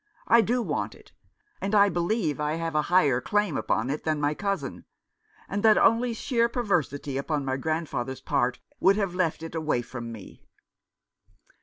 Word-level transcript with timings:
I 0.27 0.41
do 0.41 0.63
want 0.63 0.95
it; 0.95 1.11
and 1.61 1.75
I 1.75 1.87
believe 1.89 2.39
I 2.39 2.53
have 2.53 2.73
a 2.73 2.81
higher 2.89 3.21
claim 3.21 3.55
upon 3.55 3.91
it 3.91 4.03
than 4.03 4.19
my 4.19 4.33
cousin, 4.33 4.85
and 5.47 5.61
that 5.61 5.77
only 5.77 6.15
sheer 6.15 6.49
perversity 6.49 7.17
upon 7.17 7.45
my 7.45 7.55
grandfather's 7.57 8.19
part 8.21 8.59
would 8.79 8.95
have 8.95 9.13
left 9.13 9.43
it 9.43 9.53
away 9.53 9.83
from 9.83 10.11
me." 10.11 10.41